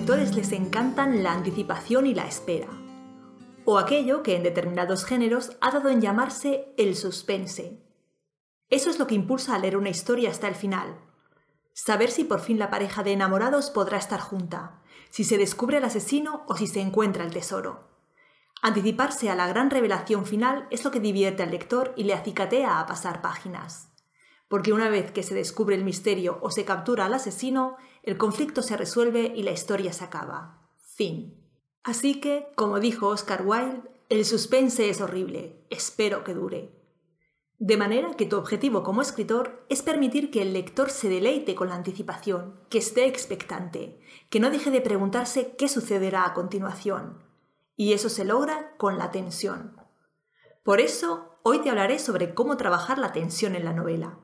[0.00, 2.68] lectores les encantan la anticipación y la espera,
[3.66, 7.84] o aquello que en determinados géneros ha dado en llamarse el suspense.
[8.70, 10.98] Eso es lo que impulsa a leer una historia hasta el final.
[11.74, 14.80] Saber si por fin la pareja de enamorados podrá estar junta,
[15.10, 17.90] si se descubre el asesino o si se encuentra el tesoro.
[18.62, 22.80] Anticiparse a la gran revelación final es lo que divierte al lector y le acicatea
[22.80, 23.89] a pasar páginas.
[24.50, 28.64] Porque una vez que se descubre el misterio o se captura al asesino, el conflicto
[28.64, 30.68] se resuelve y la historia se acaba.
[30.82, 31.40] Fin.
[31.84, 36.74] Así que, como dijo Oscar Wilde, el suspense es horrible, espero que dure.
[37.60, 41.68] De manera que tu objetivo como escritor es permitir que el lector se deleite con
[41.68, 47.22] la anticipación, que esté expectante, que no deje de preguntarse qué sucederá a continuación,
[47.76, 49.76] y eso se logra con la tensión.
[50.64, 54.18] Por eso, hoy te hablaré sobre cómo trabajar la tensión en la novela.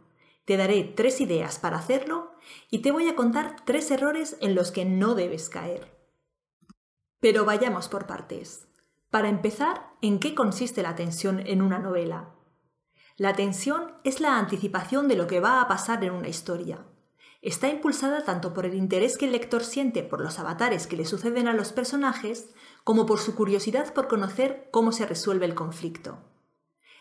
[0.47, 2.33] Te daré tres ideas para hacerlo
[2.71, 5.99] y te voy a contar tres errores en los que no debes caer.
[7.19, 8.69] Pero vayamos por partes.
[9.11, 12.31] Para empezar, ¿en qué consiste la tensión en una novela?
[13.17, 16.87] La tensión es la anticipación de lo que va a pasar en una historia.
[17.43, 21.05] Está impulsada tanto por el interés que el lector siente por los avatares que le
[21.05, 22.51] suceden a los personajes,
[22.85, 26.19] como por su curiosidad por conocer cómo se resuelve el conflicto.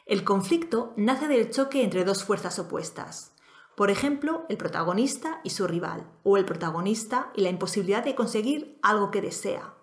[0.07, 3.34] El conflicto nace del choque entre dos fuerzas opuestas.
[3.75, 8.79] Por ejemplo, el protagonista y su rival, o el protagonista y la imposibilidad de conseguir
[8.81, 9.73] algo que desea,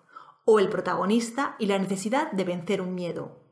[0.45, 3.43] o el protagonista y la necesidad de vencer un miedo.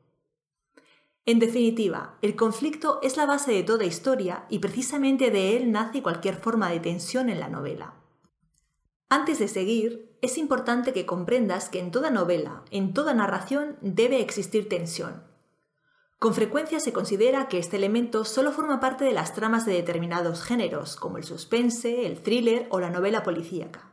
[1.26, 6.02] En definitiva, el conflicto es la base de toda historia y precisamente de él nace
[6.02, 7.94] cualquier forma de tensión en la novela.
[9.10, 14.20] Antes de seguir, es importante que comprendas que en toda novela, en toda narración, debe
[14.20, 15.29] existir tensión.
[16.20, 20.42] Con frecuencia se considera que este elemento solo forma parte de las tramas de determinados
[20.42, 23.90] géneros, como el suspense, el thriller o la novela policíaca.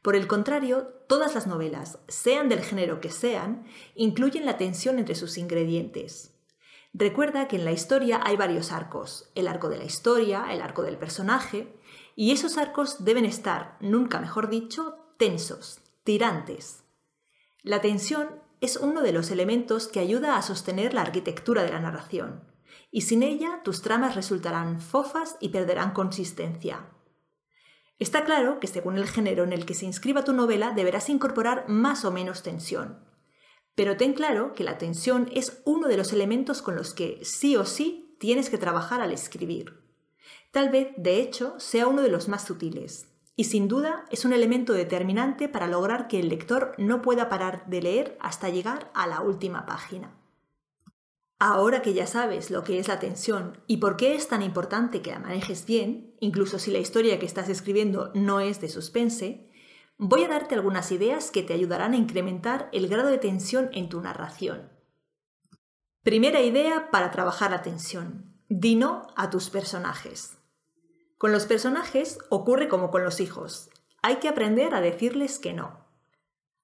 [0.00, 5.14] Por el contrario, todas las novelas, sean del género que sean, incluyen la tensión entre
[5.14, 6.32] sus ingredientes.
[6.94, 10.82] Recuerda que en la historia hay varios arcos, el arco de la historia, el arco
[10.82, 11.70] del personaje,
[12.16, 16.82] y esos arcos deben estar, nunca mejor dicho, tensos, tirantes.
[17.62, 21.80] La tensión es uno de los elementos que ayuda a sostener la arquitectura de la
[21.80, 22.44] narración,
[22.92, 26.88] y sin ella tus tramas resultarán fofas y perderán consistencia.
[27.98, 31.68] Está claro que según el género en el que se inscriba tu novela deberás incorporar
[31.68, 33.04] más o menos tensión.
[33.74, 37.56] Pero ten claro que la tensión es uno de los elementos con los que sí
[37.56, 39.82] o sí tienes que trabajar al escribir.
[40.52, 44.32] Tal vez, de hecho, sea uno de los más sutiles, y sin duda es un
[44.32, 49.06] elemento determinante para lograr que el lector no pueda parar de leer hasta llegar a
[49.06, 50.14] la última página.
[51.38, 55.02] Ahora que ya sabes lo que es la tensión y por qué es tan importante
[55.02, 59.50] que la manejes bien, incluso si la historia que estás escribiendo no es de suspense,
[59.98, 63.88] voy a darte algunas ideas que te ayudarán a incrementar el grado de tensión en
[63.88, 64.70] tu narración.
[66.02, 68.36] Primera idea para trabajar la tensión.
[68.48, 70.38] Di no a tus personajes.
[71.22, 73.70] Con los personajes ocurre como con los hijos.
[74.02, 75.86] Hay que aprender a decirles que no.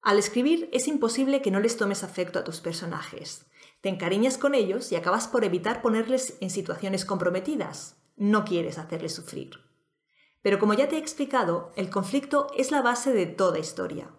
[0.03, 3.47] Al escribir es imposible que no les tomes afecto a tus personajes.
[3.83, 8.03] Te encariñas con ellos y acabas por evitar ponerles en situaciones comprometidas.
[8.17, 9.61] No quieres hacerles sufrir.
[10.43, 14.11] Pero como ya te he explicado, el conflicto es la base de toda historia.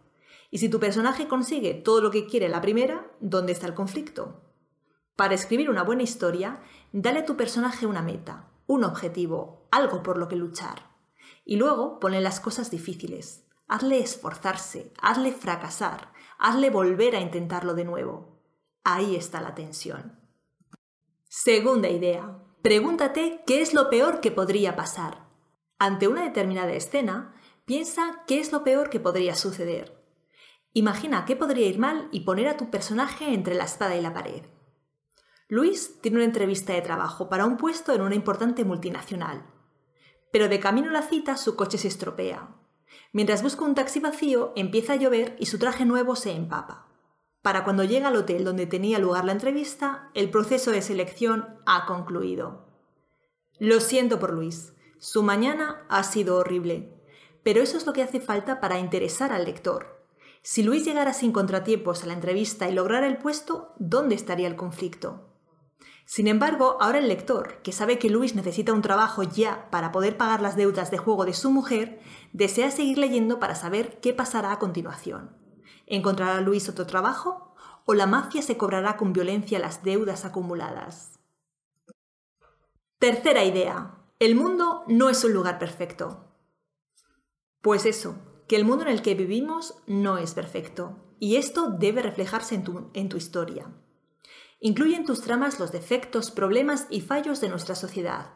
[0.52, 4.40] Y si tu personaje consigue todo lo que quiere la primera, ¿dónde está el conflicto?
[5.18, 6.62] Para escribir una buena historia,
[6.94, 10.92] dale a tu personaje una meta, un objetivo, algo por lo que luchar.
[11.44, 13.48] Y luego ponle las cosas difíciles.
[13.68, 18.40] Hazle esforzarse, hazle fracasar, hazle volver a intentarlo de nuevo.
[18.84, 20.20] Ahí está la tensión.
[21.28, 22.44] Segunda idea.
[22.62, 25.26] Pregúntate qué es lo peor que podría pasar.
[25.80, 27.34] Ante una determinada escena,
[27.66, 30.00] piensa qué es lo peor que podría suceder.
[30.74, 34.14] Imagina qué podría ir mal y poner a tu personaje entre la espada y la
[34.14, 34.44] pared.
[35.52, 39.48] Luis tiene una entrevista de trabajo para un puesto en una importante multinacional.
[40.32, 42.56] Pero de camino a la cita su coche se estropea.
[43.14, 46.86] Mientras busca un taxi vacío, empieza a llover y su traje nuevo se empapa.
[47.42, 51.88] Para cuando llega al hotel donde tenía lugar la entrevista, el proceso de selección ha
[51.88, 52.68] concluido.
[53.58, 56.94] Lo siento por Luis, su mañana ha sido horrible,
[57.42, 60.06] pero eso es lo que hace falta para interesar al lector.
[60.44, 64.56] Si Luis llegara sin contratiempos a la entrevista y lograra el puesto, ¿dónde estaría el
[64.56, 65.29] conflicto?
[66.12, 70.18] Sin embargo, ahora el lector, que sabe que Luis necesita un trabajo ya para poder
[70.18, 72.00] pagar las deudas de juego de su mujer,
[72.34, 75.38] desea seguir leyendo para saber qué pasará a continuación.
[75.86, 77.54] ¿Encontrará Luis otro trabajo?
[77.86, 81.20] ¿O la mafia se cobrará con violencia las deudas acumuladas?
[82.98, 84.00] Tercera idea.
[84.18, 86.26] El mundo no es un lugar perfecto.
[87.62, 88.16] Pues eso,
[88.48, 92.64] que el mundo en el que vivimos no es perfecto, y esto debe reflejarse en
[92.64, 93.72] tu, en tu historia.
[94.62, 98.34] Incluye en tus tramas los defectos, problemas y fallos de nuestra sociedad.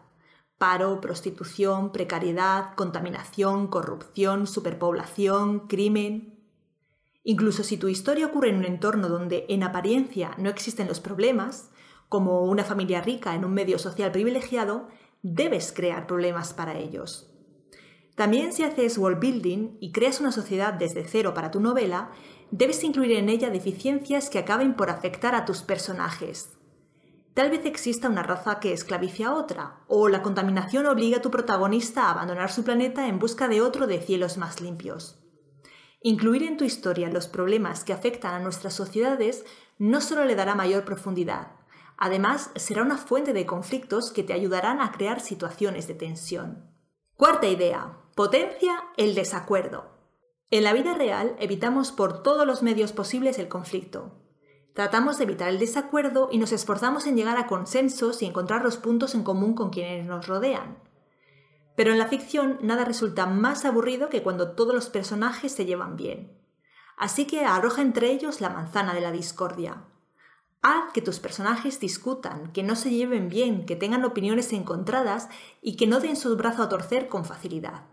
[0.57, 6.39] Paro, prostitución, precariedad, contaminación, corrupción, superpoblación, crimen.
[7.23, 11.71] Incluso si tu historia ocurre en un entorno donde en apariencia no existen los problemas,
[12.07, 14.87] como una familia rica en un medio social privilegiado,
[15.23, 17.29] debes crear problemas para ellos.
[18.15, 22.11] También si haces world building y creas una sociedad desde cero para tu novela,
[22.55, 26.51] debes incluir en ella deficiencias que acaben por afectar a tus personajes.
[27.33, 31.31] Tal vez exista una raza que esclavice a otra, o la contaminación obliga a tu
[31.31, 35.19] protagonista a abandonar su planeta en busca de otro de cielos más limpios.
[36.03, 39.43] Incluir en tu historia los problemas que afectan a nuestras sociedades
[39.79, 41.53] no solo le dará mayor profundidad,
[41.97, 46.69] además será una fuente de conflictos que te ayudarán a crear situaciones de tensión.
[47.15, 49.92] Cuarta idea, potencia el desacuerdo.
[50.53, 54.11] En la vida real evitamos por todos los medios posibles el conflicto.
[54.75, 58.77] Tratamos de evitar el desacuerdo y nos esforzamos en llegar a consensos y encontrar los
[58.77, 60.77] puntos en común con quienes nos rodean.
[61.75, 65.95] Pero en la ficción nada resulta más aburrido que cuando todos los personajes se llevan
[65.95, 66.39] bien.
[66.97, 69.85] Así que arroja entre ellos la manzana de la discordia.
[70.61, 75.29] Haz que tus personajes discutan, que no se lleven bien, que tengan opiniones encontradas
[75.63, 77.85] y que no den su brazo a torcer con facilidad.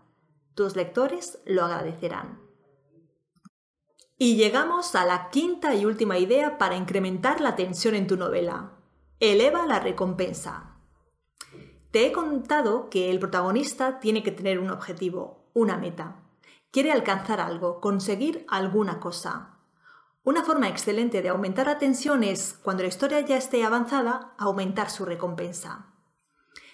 [0.53, 2.50] Tus lectores lo agradecerán.
[4.23, 8.73] Y llegamos a la quinta y última idea para incrementar la tensión en tu novela.
[9.19, 10.75] Eleva la recompensa.
[11.89, 16.17] Te he contado que el protagonista tiene que tener un objetivo, una meta.
[16.69, 19.57] Quiere alcanzar algo, conseguir alguna cosa.
[20.23, 24.91] Una forma excelente de aumentar la tensión es, cuando la historia ya esté avanzada, aumentar
[24.91, 25.95] su recompensa.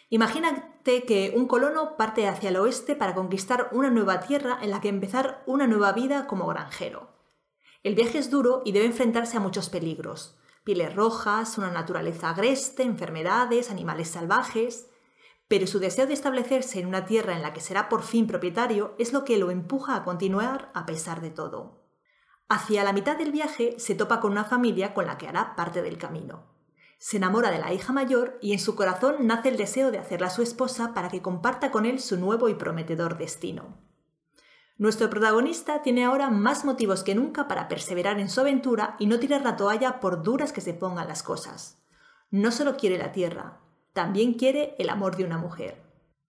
[0.09, 4.81] Imagínate que un colono parte hacia el oeste para conquistar una nueva tierra en la
[4.81, 7.15] que empezar una nueva vida como granjero.
[7.83, 10.37] El viaje es duro y debe enfrentarse a muchos peligros.
[10.63, 14.89] Pieles rojas, una naturaleza agreste, enfermedades, animales salvajes.
[15.47, 18.93] Pero su deseo de establecerse en una tierra en la que será por fin propietario
[18.97, 21.85] es lo que lo empuja a continuar a pesar de todo.
[22.49, 25.81] Hacia la mitad del viaje se topa con una familia con la que hará parte
[25.81, 26.45] del camino.
[26.97, 30.29] Se enamora de la hija mayor y en su corazón nace el deseo de hacerla
[30.29, 33.86] su esposa para que comparta con él su nuevo y prometedor destino.
[34.77, 39.19] Nuestro protagonista tiene ahora más motivos que nunca para perseverar en su aventura y no
[39.19, 41.81] tirar la toalla por duras que se pongan las cosas.
[42.29, 43.59] No solo quiere la tierra,
[43.93, 45.81] también quiere el amor de una mujer.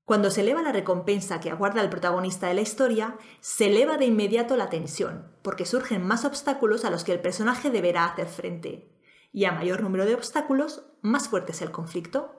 [0.06, 4.06] Cuando se eleva la recompensa que aguarda el protagonista de la historia, se eleva de
[4.06, 8.88] inmediato la tensión, porque surgen más obstáculos a los que el personaje deberá hacer frente.
[9.30, 12.37] Y a mayor número de obstáculos, más fuerte es el conflicto.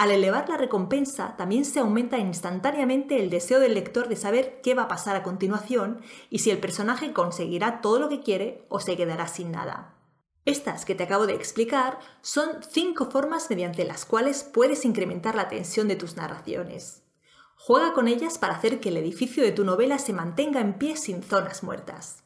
[0.00, 4.72] Al elevar la recompensa, también se aumenta instantáneamente el deseo del lector de saber qué
[4.72, 6.00] va a pasar a continuación
[6.30, 9.98] y si el personaje conseguirá todo lo que quiere o se quedará sin nada.
[10.46, 15.48] Estas que te acabo de explicar son cinco formas mediante las cuales puedes incrementar la
[15.48, 17.02] tensión de tus narraciones.
[17.56, 20.96] Juega con ellas para hacer que el edificio de tu novela se mantenga en pie
[20.96, 22.24] sin zonas muertas.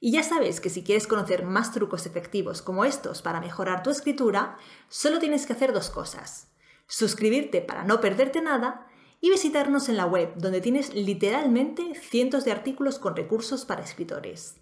[0.00, 3.90] Y ya sabes que si quieres conocer más trucos efectivos como estos para mejorar tu
[3.90, 4.56] escritura,
[4.88, 6.48] solo tienes que hacer dos cosas.
[6.92, 8.86] Suscribirte para no perderte nada
[9.18, 14.60] y visitarnos en la web donde tienes literalmente cientos de artículos con recursos para escritores.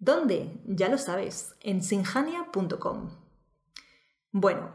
[0.00, 0.60] ¿Dónde?
[0.66, 3.10] Ya lo sabes, en sinjania.com.
[4.32, 4.72] Bueno,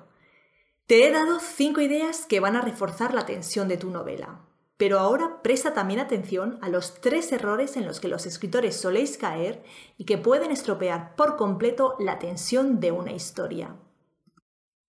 [0.86, 4.98] te he dado cinco ideas que van a reforzar la tensión de tu novela, pero
[4.98, 9.62] ahora presta también atención a los tres errores en los que los escritores soléis caer
[9.98, 13.75] y que pueden estropear por completo la tensión de una historia.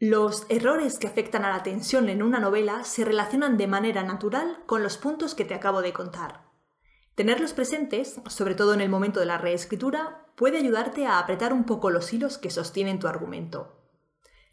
[0.06, 4.62] Los errores que afectan a la tensión en una novela se relacionan de manera natural
[4.66, 6.42] con los puntos que te acabo de contar.
[7.14, 11.64] Tenerlos presentes, sobre todo en el momento de la reescritura, puede ayudarte a apretar un
[11.64, 13.80] poco los hilos que sostienen tu argumento.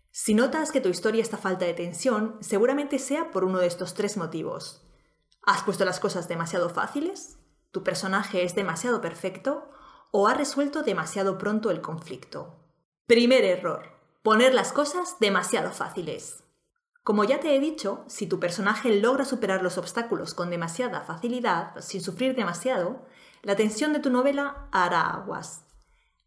[0.09, 3.93] Si notas que tu historia está falta de tensión, seguramente sea por uno de estos
[3.93, 4.87] tres motivos.
[5.45, 7.39] ¿Has puesto las cosas demasiado fáciles?
[7.71, 9.69] ¿Tu personaje es demasiado perfecto?
[10.11, 12.55] ¿O has resuelto demasiado pronto el conflicto?
[13.05, 14.00] Primer error.
[14.23, 16.43] Poner las cosas demasiado fáciles.
[17.03, 21.73] Como ya te he dicho, si tu personaje logra superar los obstáculos con demasiada facilidad,
[21.79, 23.03] sin sufrir demasiado,
[23.41, 25.65] la tensión de tu novela hará aguas.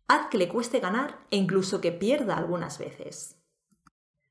[0.09, 3.37] Haz que le cueste ganar e incluso que pierda algunas veces.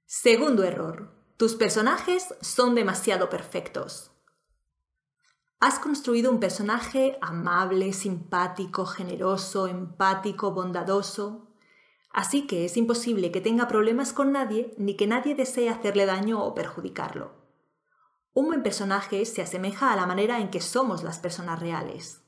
[0.06, 1.12] Segundo error.
[1.38, 4.12] Tus personajes son demasiado perfectos.
[5.62, 11.53] Has construido un personaje amable, simpático, generoso, empático, bondadoso.
[12.14, 16.44] Así que es imposible que tenga problemas con nadie ni que nadie desee hacerle daño
[16.44, 17.32] o perjudicarlo.
[18.36, 22.22] Un buen personaje se asemeja a la manera en que somos las personas reales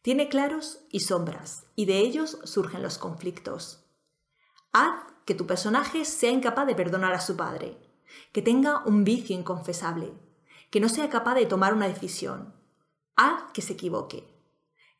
[0.00, 3.84] Tiene claros y sombras, y de ellos surgen los conflictos.
[4.72, 7.76] Haz que tu personaje sea incapaz de perdonar a su padre,
[8.32, 10.12] que tenga un vicio inconfesable,
[10.70, 12.54] que no sea capaz de tomar una decisión.
[13.16, 14.26] Haz que se equivoque.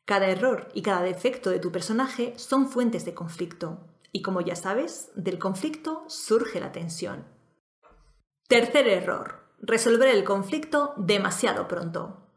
[0.05, 3.79] Cada error y cada defecto de tu personaje son fuentes de conflicto,
[4.11, 7.25] y como ya sabes, del conflicto surge la tensión.
[8.47, 9.43] Tercer error.
[9.59, 12.27] Resolver el conflicto demasiado pronto.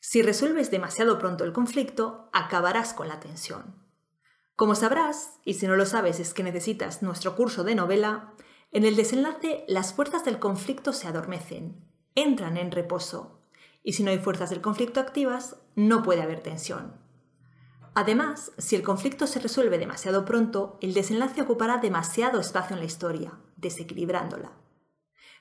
[0.00, 3.74] Si resuelves demasiado pronto el conflicto, acabarás con la tensión.
[4.54, 8.34] Como sabrás, y si no lo sabes es que necesitas nuestro curso de novela,
[8.70, 13.40] en el desenlace las fuerzas del conflicto se adormecen, entran en reposo,
[13.82, 17.07] y si no hay fuerzas del conflicto activas, no puede haber tensión.
[17.94, 22.86] Además, si el conflicto se resuelve demasiado pronto, el desenlace ocupará demasiado espacio en la
[22.86, 24.52] historia, desequilibrándola.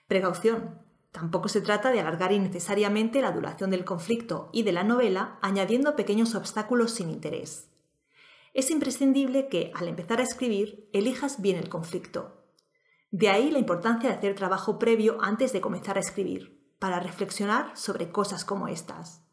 [0.07, 0.87] Precaución,
[1.17, 5.95] Tampoco se trata de alargar innecesariamente la duración del conflicto y de la novela añadiendo
[5.95, 7.69] pequeños obstáculos sin interés.
[8.53, 12.43] Es imprescindible que, al empezar a escribir, elijas bien el conflicto.
[13.09, 17.75] De ahí la importancia de hacer trabajo previo antes de comenzar a escribir, para reflexionar
[17.75, 19.23] sobre cosas como estas.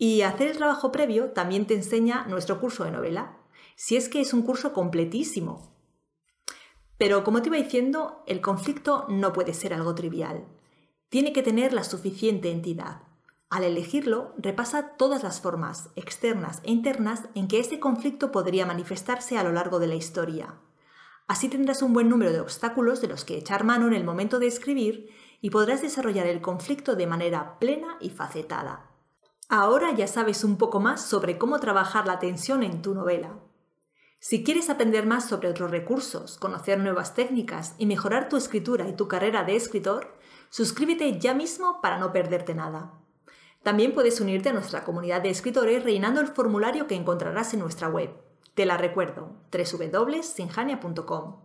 [0.00, 3.38] Y hacer el trabajo previo también te enseña nuestro curso de novela,
[3.76, 5.76] si es que es un curso completísimo.
[6.98, 10.48] Pero como te iba diciendo, el conflicto no puede ser algo trivial
[11.10, 13.02] tiene que tener la suficiente entidad.
[13.50, 19.36] Al elegirlo, repasa todas las formas, externas e internas, en que ese conflicto podría manifestarse
[19.36, 20.54] a lo largo de la historia.
[21.26, 24.38] Así tendrás un buen número de obstáculos de los que echar mano en el momento
[24.38, 28.89] de escribir y podrás desarrollar el conflicto de manera plena y facetada.
[29.50, 33.34] Ahora ya sabes un poco más sobre cómo trabajar la tensión en tu novela.
[34.18, 38.94] Si quieres aprender más sobre otros recursos, conocer nuevas técnicas y mejorar tu escritura y
[38.94, 42.92] tu carrera de escritor, Suscríbete ya mismo para no perderte nada.
[43.62, 47.88] También puedes unirte a nuestra comunidad de escritores rellenando el formulario que encontrarás en nuestra
[47.88, 48.10] web.
[48.54, 51.36] Te la recuerdo, www.sinjania.com.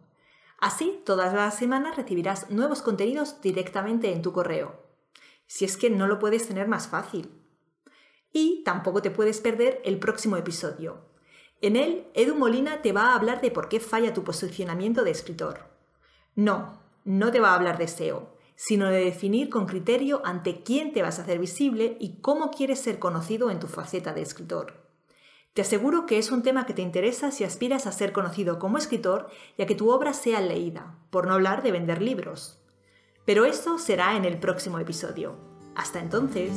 [0.60, 4.82] Así, todas las semanas recibirás nuevos contenidos directamente en tu correo.
[5.46, 7.45] Si es que no lo puedes tener más fácil.
[8.36, 10.98] Y tampoco te puedes perder el próximo episodio.
[11.62, 15.12] En él, Edu Molina te va a hablar de por qué falla tu posicionamiento de
[15.12, 15.70] escritor.
[16.36, 20.94] No, no te va a hablar de SEO sino de definir con criterio ante quién
[20.94, 24.86] te vas a hacer visible y cómo quieres ser conocido en tu faceta de escritor.
[25.54, 28.78] Te aseguro que es un tema que te interesa si aspiras a ser conocido como
[28.78, 32.60] escritor y a que tu obra sea leída, por no hablar de vender libros.
[33.26, 35.38] Pero eso será en el próximo episodio.
[35.76, 36.52] Hasta entonces.